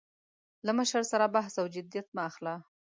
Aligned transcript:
له 0.65 0.71
مشر 0.79 1.03
سره 1.11 1.25
بحث 1.35 1.53
او 1.61 1.65
جدیت 1.75 2.07
مه 2.15 2.21
اخله. 2.29 2.55